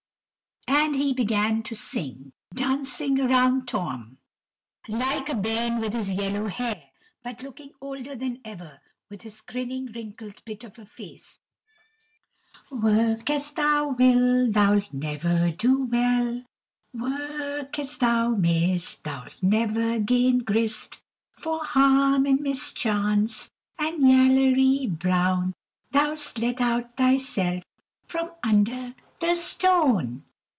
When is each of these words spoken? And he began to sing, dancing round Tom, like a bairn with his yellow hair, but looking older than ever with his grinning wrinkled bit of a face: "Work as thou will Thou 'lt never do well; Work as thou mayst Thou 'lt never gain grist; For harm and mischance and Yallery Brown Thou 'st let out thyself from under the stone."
And 0.67 0.95
he 0.95 1.13
began 1.13 1.63
to 1.63 1.75
sing, 1.75 2.31
dancing 2.53 3.15
round 3.27 3.67
Tom, 3.67 4.17
like 4.87 5.29
a 5.29 5.35
bairn 5.35 5.79
with 5.79 5.93
his 5.93 6.11
yellow 6.11 6.47
hair, 6.47 6.83
but 7.23 7.41
looking 7.43 7.71
older 7.81 8.15
than 8.15 8.41
ever 8.43 8.79
with 9.09 9.21
his 9.21 9.41
grinning 9.41 9.87
wrinkled 9.87 10.41
bit 10.43 10.63
of 10.63 10.77
a 10.79 10.85
face: 10.85 11.39
"Work 12.69 13.29
as 13.29 13.51
thou 13.51 13.89
will 13.97 14.51
Thou 14.51 14.75
'lt 14.75 14.93
never 14.93 15.51
do 15.51 15.83
well; 15.85 16.43
Work 16.93 17.79
as 17.79 17.97
thou 17.97 18.29
mayst 18.31 19.03
Thou 19.03 19.25
'lt 19.25 19.41
never 19.43 19.99
gain 19.99 20.39
grist; 20.39 21.01
For 21.33 21.63
harm 21.65 22.25
and 22.25 22.41
mischance 22.41 23.49
and 23.79 24.03
Yallery 24.03 24.87
Brown 24.87 25.53
Thou 25.91 26.15
'st 26.15 26.39
let 26.39 26.59
out 26.61 26.97
thyself 26.97 27.63
from 28.07 28.31
under 28.43 28.93
the 29.19 29.35
stone." 29.35 30.23